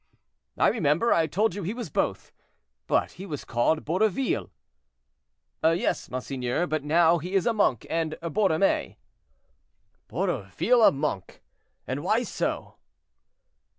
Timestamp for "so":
12.23-12.77